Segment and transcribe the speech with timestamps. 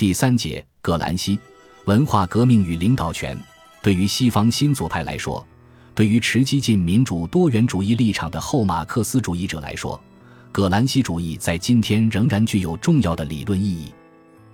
[0.00, 1.38] 第三节，葛兰西
[1.84, 3.38] 文化革命与领导权。
[3.82, 5.46] 对于西方新左派来说，
[5.94, 10.02] 对于持激进民主多元主义立场的后马克思主义者来说，
[10.50, 13.92] 葛兰西主义在今天仍然具有重要的理论意义。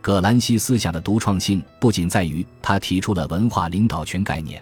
[0.01, 4.61] 葛兰西思想的独创性不仅在于他提出了文化领导权概念，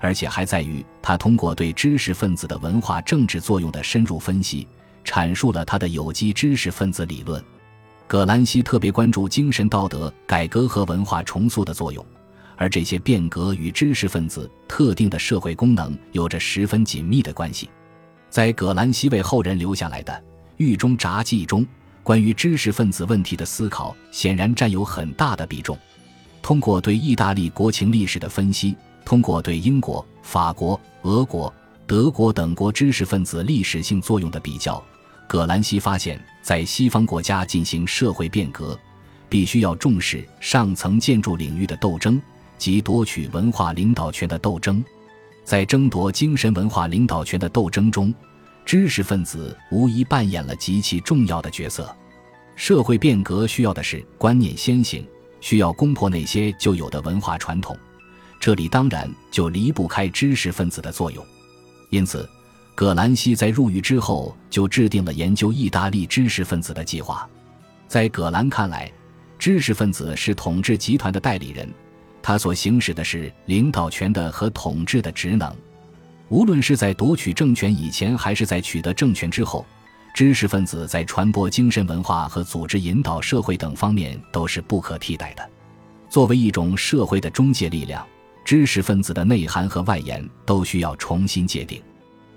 [0.00, 4.66] 而且还在于他通过对知识分子的文化政治作用的深入分析，
[5.04, 7.44] 阐述了他的有机知识分子理论。
[8.06, 12.04] 葛兰西特别关注精神道德改革和文化重塑的作用，
[12.56, 17.70] 而这些变革与知识分子特定的社会功能有着十分紧密的关系。
[18.28, 20.12] 在葛兰西为后人留下来的
[20.58, 21.66] 《狱中札记》中，
[22.02, 25.78] 关于知识分子问题的思考显然占有很大的比重。
[26.42, 31.52] 通过对意大利国情历史的分析，通过对英国、法国、俄国、
[31.86, 34.84] 德国等国知识分子历史性作用的比较。
[35.26, 38.78] 葛兰西发现，在西方国家进行社会变革，
[39.28, 42.20] 必须要重视上层建筑领域的斗争
[42.58, 44.84] 及夺取文化领导权的斗争。
[45.42, 48.14] 在争夺精神文化领导权的斗争中，
[48.64, 51.94] 知识分子无疑扮演了极其重要的角色。
[52.54, 55.06] 社会变革需要的是观念先行，
[55.40, 57.76] 需要攻破那些旧有的文化传统，
[58.38, 61.24] 这里当然就离不开知识分子的作用。
[61.90, 62.28] 因此。
[62.74, 67.28] 葛兰西在入狱之后就制定了研究意大利知识分子的计划。
[67.86, 68.90] 在葛兰看来，
[69.38, 71.72] 知识分子是统治集团的代理人，
[72.20, 75.54] 他所行使的是领导权的和统治的职能。
[76.28, 79.64] 无论是在夺取政权以前，还是在取得政权之后，
[80.12, 85.48] 知识分子在传播精神文化和组织引导社会等方面都是不可替代的。
[86.08, 88.04] 作为一种社会的中介力量，
[88.44, 91.80] 知识分子的内涵和外延都需要重新界定。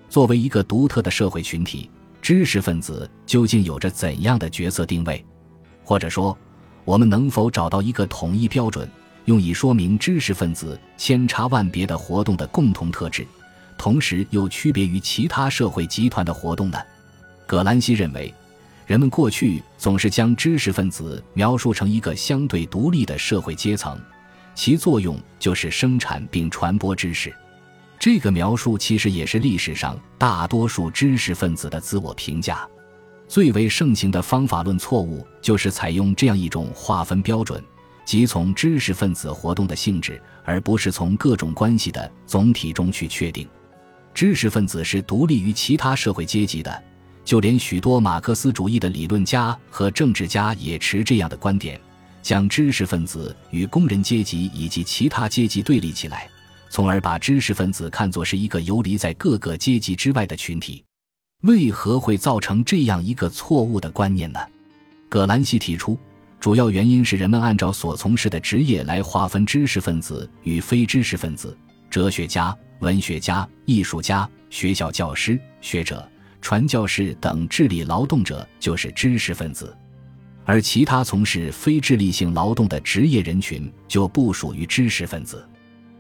[0.09, 1.89] 作为一个独特的社会群体，
[2.21, 5.23] 知识分子究竟有着怎样的角色定位？
[5.83, 6.37] 或者说，
[6.85, 8.89] 我们能否找到一个统一标准，
[9.25, 13.27] 用以说明知识分子千差万别的活动的共同特质，
[13.77, 16.79] 同时又区别于其他社会集团的活动呢？
[17.45, 18.33] 葛兰西认为，
[18.85, 23.99] 人们过去总是将知识分子描述成一个相对独立的社会阶层，
[24.55, 27.33] 其作用就是生产并传播知识。
[28.07, 32.65] 这个描述其实也是历史上大多数知识分子的自我评价。
[33.27, 37.61] 最为盛行的方法论错误就是采用这样一种划分标准，
[38.05, 43.45] 即从知识分子活动的性质，而不是从各种关系的总体中去确定。
[44.13, 46.81] 知识分子是独立于其他社会阶级的，
[47.25, 51.77] 就连许多马克思主义的理论家和政治家也持这样的观点，
[52.21, 56.29] 将知识分子与工人阶级以及其他阶级对立起来。
[56.69, 60.83] 从而把知识分子看作是一个游离在各个阶级之外的群体，
[61.43, 64.39] 为何会造成这样一个错误的观念呢？
[65.09, 65.97] 葛兰西提出，
[66.39, 71.57] 主要原因是人们按照所从事的职业来划分知识分子与非知识分子，
[71.89, 76.07] 哲学家、文学家、艺术家、学校教师、学者、
[76.41, 79.75] 传教士等智力劳动者就是知识分子，
[80.43, 85.47] 而其他从事非智力性劳动的职业人群就不属于知识分子。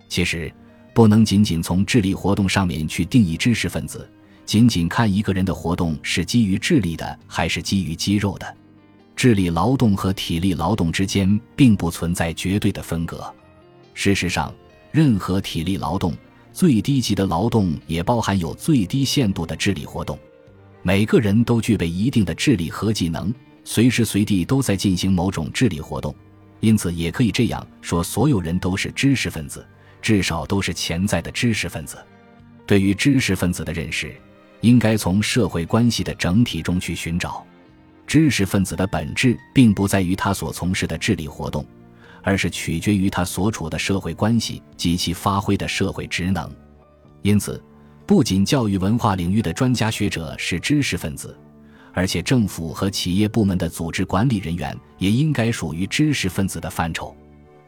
[0.09, 0.51] 其实，
[0.93, 4.09] 不能仅仅从智力活动上面去定义知识分子，
[4.45, 8.55] 仅仅看一个人的活动是基于智力的还是基于肌肉的。
[9.15, 13.33] 智力劳动和体力劳动之间并不存在绝对的分隔。
[13.93, 14.53] 事实上，
[14.91, 16.13] 任何体力劳动，
[16.53, 20.17] 最低级的劳动也包含有最低限度的智力活动。
[20.83, 26.15] 每个人都具备一定的智力和技能，随时随地都在进行某种智力活动，
[26.59, 29.65] 因此也可以这样说：所有人都是知识分子。
[30.01, 31.97] 至少都是潜在的知识分子。
[32.65, 34.15] 对于知识分子的认识，
[34.61, 37.45] 应该从社会关系的整体中去寻找。
[38.05, 41.65] 知识分子的本质并不在于他所从事的智力活动，
[42.23, 46.49] 而是取决于他所处的社会关系及其发挥的社会职能。
[47.21, 47.61] 因此，
[48.05, 51.37] 不仅教育文化领域的专家学者是知识分子，
[51.91, 57.13] 而且政府和企业部门的组织管理人员也应该属于知识分子的范畴。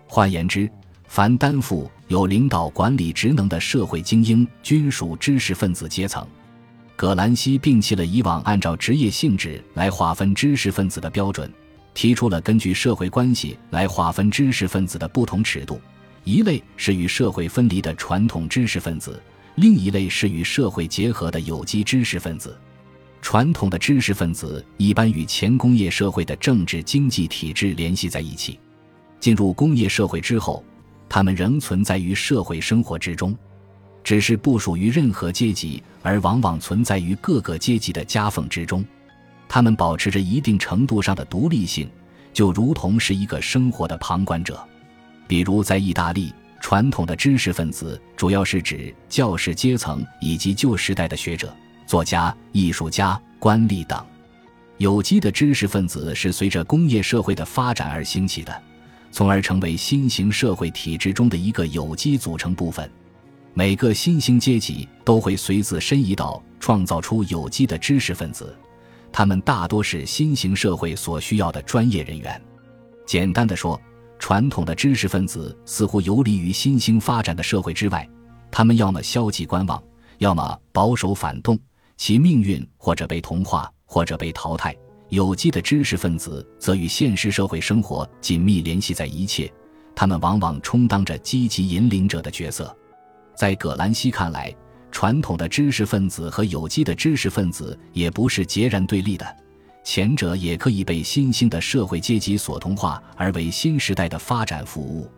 [0.07, 0.71] 换言之，
[1.05, 6.27] 凡担负有领导管理职能的社会精英，均属知识分子阶层。
[6.95, 11.53] 葛兰西摒弃了以往按照职业性质来划分知识分子的标准，
[11.93, 15.79] 提出了根据社会关系来划分知识分子的不同尺度：
[16.23, 19.21] 一类是与社会分离的传统知识分子，
[19.53, 22.57] 另一类是与社会结合的有机知识分子。
[23.21, 28.59] 传统的知识分子一般与前工业社会的政治经济体制联系在一起，
[29.19, 30.65] 进入工业社会之后。
[31.09, 33.35] 他们仍存在于社会生活之中，
[34.03, 38.85] 只是不属于任何阶级，而往往存在于各个阶级的夹缝之中。
[39.47, 41.89] 他们保持着一定程度上的独立性，
[42.31, 44.63] 就如同是一个生活的旁观者。
[45.27, 51.51] 比如在意大利，传统的知识分子主要是指教士阶层以及旧时代的学者、
[51.87, 53.99] 作家、艺术家、官吏等；
[54.77, 58.61] 有机的知识分子是随着工业社会的发展而兴起的，
[59.11, 62.89] 从而成为新型社会体制中的一个有机组成部分。
[63.53, 68.55] 每个新兴阶级都会随自申遗到创造出有机的知识分子，
[69.11, 72.41] 他们大多是新型社会所需要的专业人员。
[73.05, 73.79] 简单的说，
[74.19, 78.07] 传统的知识分子似乎游离于新兴发展的社会之外，
[78.51, 79.81] 他们要么消极观望，
[80.19, 81.57] 要么保守反动，
[81.97, 84.75] 其命运或者被同化，或者被淘汰。
[85.09, 89.51] 有机的知识分子则与现实社会生活紧密联系在一切，
[89.95, 92.75] 他们往往充当着积极引领者的角色。
[93.35, 94.55] 在葛兰西看来，
[94.91, 99.25] 传统的知识分子和有机的知识分子也不是截然对立的，
[99.83, 105.09] 前者也可以被新兴的社会阶级所同化而为新时代的发展服务；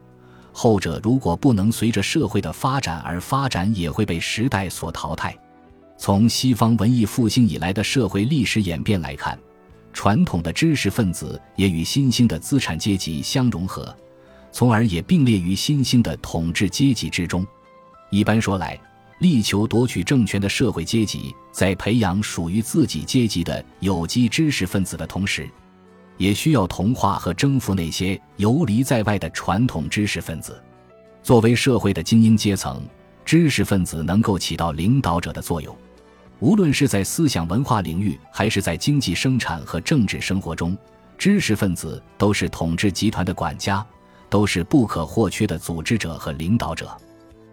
[0.54, 5.36] 后者如果不能随着社会的发展而发展，也会被时代所淘汰。
[5.98, 9.38] 从西方文艺复兴以来的社会历史演变来看，
[9.94, 13.96] 传统的知识分子也与新兴的资产阶级相融合，
[14.52, 17.46] 从而也并列于新兴的统治阶级之中。
[18.10, 18.80] 一般说来，
[19.20, 25.50] 力求夺取政权的社会阶级，在培养属于自己阶级的有机知识分子的同时，
[26.18, 30.62] 也需要同化和征服那些游离在外的传统知识分子。
[31.24, 32.84] 作为社会的精英阶层，
[33.24, 35.76] 知识分子能够起到领导者的作用。
[36.42, 40.76] 无论是在思想文化领域，还是在经济生产和政治生活中，
[41.16, 43.86] 知识分子都是统治集团的管家，
[44.28, 46.98] 都是不可或缺的组织者和领导者。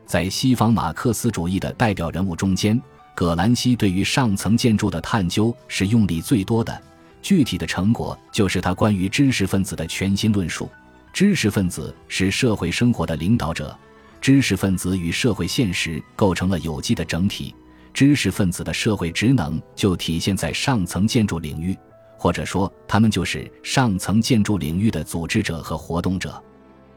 [0.07, 2.81] 在西方马克思主义的代表人物中间，
[3.15, 6.83] 葛兰西对于上层建筑的探究是用力最多的。
[7.21, 10.67] 具体的成果就是他关于知识分子的全新论述：
[11.13, 13.79] 知识分子是社会生活的领导者，
[14.19, 17.55] 知识分子与社会现实构成了有机的整体，
[17.99, 21.77] 知识分子的社会职能就体现在上层建筑领域，
[22.17, 26.41] 或者说，他们就是上层建筑领域的组织者和活动者。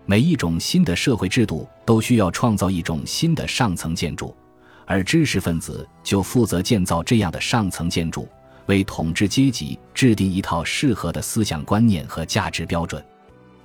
[0.05, 4.37] 每一种新的社会制度都需要创造一种新的上层建筑，
[4.85, 8.29] 而知识分子就负责建造这样的上层建筑，
[8.67, 13.03] 为统治阶级制定一套适合的思想观念和价值标准。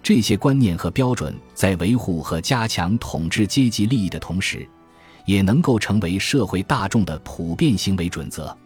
[0.03, 4.67] 这些观念和标准在维护和加强统治阶级利益的同时，
[5.27, 8.57] 也能够成为社会大众的普遍行为准则。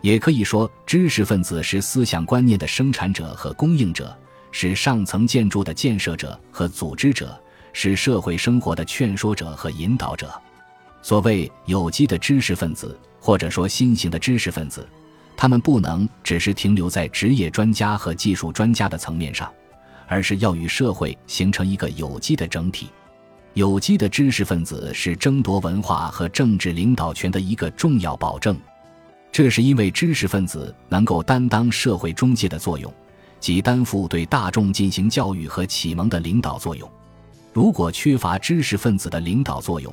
[0.00, 4.12] 也可以说，知识分子是思想观念的生产者和供应者。
[4.50, 7.38] 是上层建筑的建设者和组织者，
[7.74, 10.32] 是社会生活的劝说者和引导者。
[11.02, 14.88] 所谓有机的知识分子，或者说新型的知识分子，
[15.36, 19.52] 他们不能只是停留在职业专家和技术专家的层面上，
[20.06, 22.88] 而是要与社会形成一个有机的整体。
[23.58, 28.56] 有机的知识分子是争夺文化和政治领导权的一个重要保证。
[29.32, 32.94] 这是因为知识分子能够担当社会中介的作用。
[33.40, 36.88] 即担负对大众进行教育和启蒙的领导作用。
[37.52, 39.92] 如果缺乏知识分子的领导作用，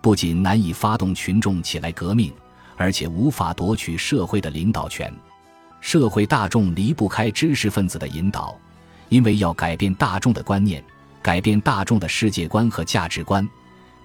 [0.00, 2.32] 不仅难以发动群众起来革命，
[2.76, 5.12] 而且无法夺取社会的领导权。
[5.80, 8.56] 社会大众离不开知识分子的引导，
[9.08, 10.84] 因为要改变大众的观念，
[11.22, 13.48] 改变大众的世界观和价值观，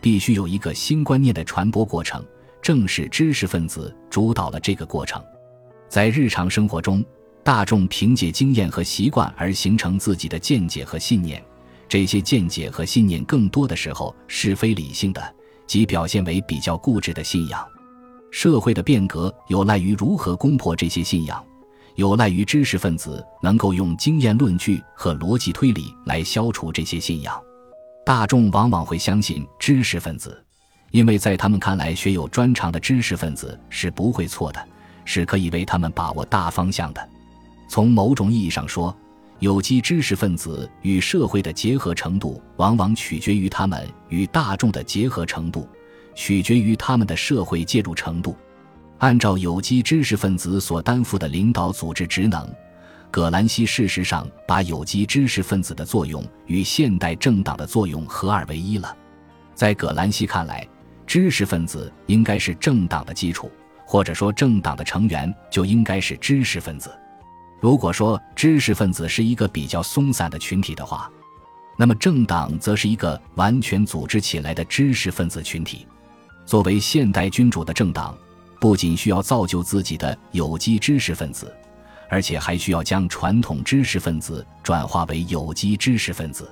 [0.01, 2.23] 必须有一个新观念的传播过程。
[2.61, 5.23] 正是知识分子主导了这个过程。
[5.87, 7.03] 在日常生活中。
[7.43, 11.39] 大众凭借经验和习惯而形成自己的见解和信念，
[11.87, 15.21] 这些见解和信念更多的时候是非理性的，
[15.67, 17.63] 即表现为比较固执的信仰。
[18.31, 21.45] 社会的变革有赖于如何攻破这些信仰，
[21.95, 27.41] 有赖于知识分子能够用经验论据和逻辑推理来消除这些信仰。
[28.05, 30.43] 大众往往会相信知识分子，
[30.91, 34.67] 因为在他们看来，学有专长的知识分子是不会错的，
[35.05, 37.09] 是可以为他们把握大方向的。
[37.67, 38.95] 从某种意义上说，
[39.39, 45.67] 有机知识分子与社会的结合程度，往往取决于他们与大众的结合程度，
[46.13, 48.35] 取决于他们的社会介入程度。
[48.99, 52.47] 按照有机知识分子所担负的领导组织职能，
[53.11, 58.95] 葛兰西事实上把有机知识分子的作用与现代政党的作用合二为一了。
[59.53, 60.67] 在葛兰西看来，
[61.05, 63.51] 知识分子应该是政党的基础，
[63.85, 66.89] 或者说政党的成员就应该是知识分子。
[67.61, 71.09] 如果说知识分子是一个比较松散的群体的话，
[71.77, 75.85] 那么政党则是一个完全组织起来的知识分子群体。
[76.45, 78.15] 作为现代君主的政党，
[78.65, 81.55] 不仅需要造就自己的有机知识分子，
[82.09, 86.51] 而且还需要将传统知识分子转化为有机知识分子。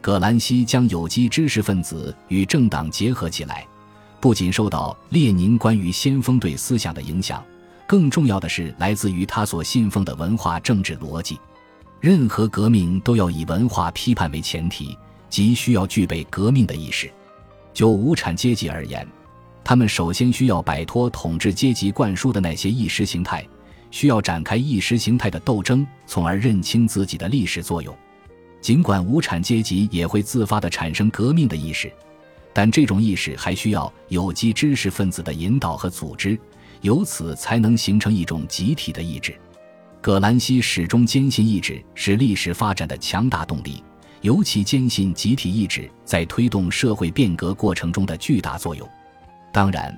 [0.00, 3.66] 葛兰西将有机知识分子与政党结合起来，
[4.20, 7.44] 不仅受到列宁关于先锋队思想的影响，
[7.84, 11.36] 更重要的是来自于他所信奉的文化政治逻辑。
[11.98, 14.96] 任何革命都要以文化批判为前提，
[15.28, 17.10] 即需要具备革命的意识。
[17.74, 19.04] 就无产阶级而言，
[19.62, 23.46] 他们首先需要摆脱统治阶级灌输的那些意识形态，
[23.90, 27.96] 需要展开意识形态的斗争，从而认清自己的历史作用。
[28.60, 31.90] 尽管无产阶级也会自发地产生革命的意识，
[32.52, 36.38] 但这种意识还需要有机知识分子的引导和组织，
[36.80, 39.34] 由此才能形成一种集体的意志。
[40.00, 43.82] 葛兰西始终坚信意志是历史发展的强大动力，
[44.22, 48.88] 尤其坚信集体意志在推动社会变革过程中的巨大作用。
[49.52, 49.96] 当然，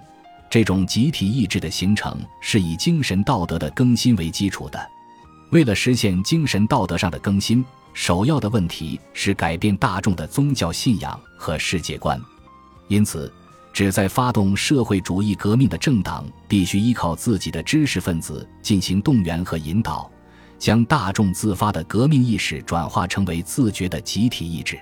[0.50, 4.90] 这种集体意志的形成是以精神道德的更新为基础的。
[5.50, 12.18] 为了实现精神道德上的更新，首要的问题是改变大众的宗教信仰和世界观，
[12.88, 13.30] 因此，
[13.70, 20.10] 旨在发动社会主义革命的政党必须依靠自己的知识分子进行动员和引导，
[20.58, 24.80] 将大众自发的革命意识转化成为自觉的集体意志。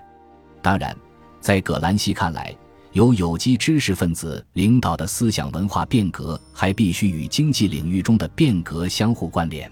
[0.62, 0.97] 当然，
[1.41, 2.57] 在葛兰西看来，
[2.93, 9.71] 由有机知识分子领导的思想文化变革还必须与经济领域中的变革相互关联，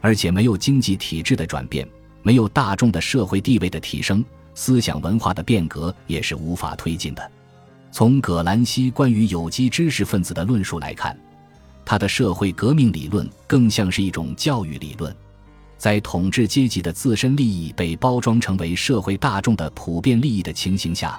[0.00, 1.86] 而且没有经济体制的转变。
[2.22, 4.22] 没有大众的社会地位的提升，
[4.54, 7.30] 思想文化的变革也是无法推进的。
[7.90, 11.18] 从葛兰西关于有机知识分子的论述来看，
[11.84, 15.14] 他的社会革命理论更像是一种教育理论。
[15.78, 21.18] 在统治阶级的自身利益被包装成为社会大众的普遍利益的情形下，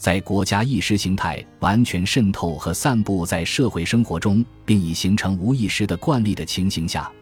[0.00, 7.12] 在国家意识形态完全渗透和散布在社会生活中，并已形成无意识的惯例的情形下。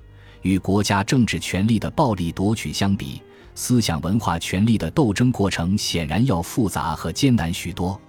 [0.43, 3.21] 与国家政治权力的暴力夺取相比，
[3.57, 8.01] 思想文化权力的斗争过程显然要复杂和艰难许多。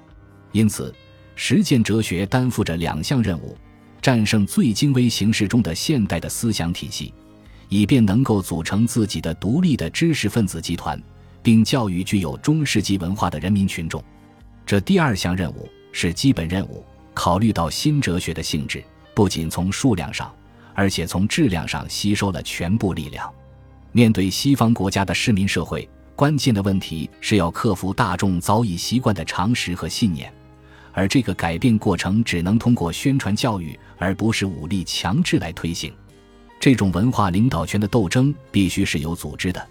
[0.52, 0.94] 因此，
[1.34, 3.58] 实践哲学担负着两项任务：
[4.00, 7.12] 战胜最精微形式中的现代的思想体系，
[7.70, 11.02] 以便能够组成自己的独立的知识分子集团，
[11.42, 14.00] 并教育具有中世纪文化的人民群众。
[14.70, 16.86] 这第二项任务是基本任务。
[17.16, 18.84] 考虑到新哲学的性质，
[19.16, 20.32] 不仅从数量上。
[20.76, 23.28] 而且从质量上吸收了全部力量。
[23.92, 30.32] 面对西方国家的市民社会，关键的问题是要克服大众早已习惯的常识和信念，
[30.94, 35.92] 而这个改变过程只能通过宣传教育，而不是武力强制来推行。
[36.60, 39.68] 这种文化领导权的斗争必须是有组织的，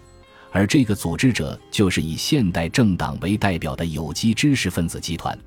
[0.51, 5.37] 而这个组织者就是以现代政党为代表的有机知识分子集团。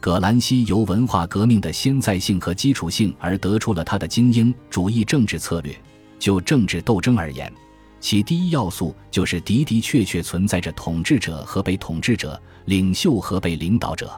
[0.00, 5.76] 葛兰西由文化革命的先在性和基础性而得出了他的精英主义政治策略。
[6.18, 7.52] 就政治斗争而言，
[8.00, 14.10] 其第一要素就是的的确确存在着统治者和被统治者、领袖和被领导者。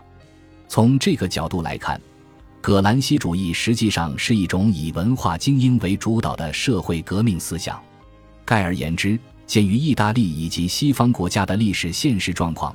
[0.69, 2.01] 从这个角度来看，
[2.61, 7.83] 葛兰西主义实际上是一种以文化精英为主导的社会革命思想。
[8.45, 9.19] 概而言之，
[9.49, 12.73] 鉴于意大利以及西方国家的历史现实状况。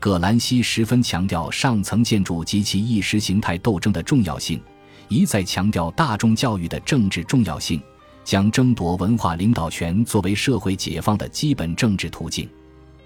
[0.00, 4.60] 葛兰西十分强调上层建筑及其意识形态斗争的重要性，
[5.08, 7.80] 一再强调大众教育的政治重要性，
[8.24, 12.48] 将争夺文化领导权作为社会解放的基本政治途径。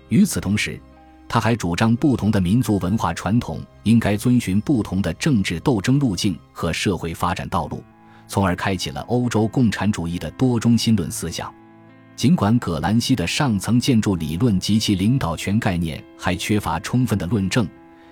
[0.09, 0.81] 与此同时，
[1.29, 7.83] 他还主张不同的民族文化传统应该遵循不同的政治斗争路径和社会发展道路，
[8.27, 11.53] 从而开启了欧洲共产主义的多中心论思想。
[12.19, 17.65] 尽管葛兰西的上层建筑理论及其领导权概念还缺乏充分的论证，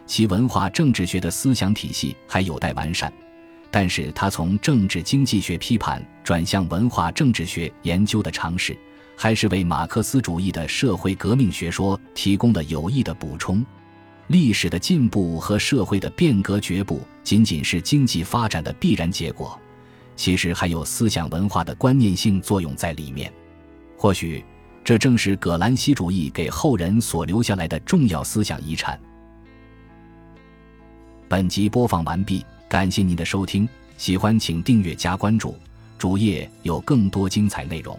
[0.06, 3.12] 其文化政治学的思想体系还有待完善，
[3.68, 8.78] 但是他从政治经济学批判转向文化政治学研究的尝试，
[9.16, 13.66] 还是为马克思主义的社会革命学说提供了有益的补充。
[14.28, 19.60] 历史的进步和社会的变革绝不仅仅是经济发展的必然结果，
[20.14, 23.32] 其实还有思想文化的观念性作用在里面。
[23.96, 24.44] 或许，
[24.84, 29.00] 这正是葛兰西主义给后人所留下来的重要思想遗产。
[31.28, 35.56] 本集播放完毕，感谢您的收听，喜欢请订阅加关注，
[35.98, 37.98] 主页有更多精彩内容。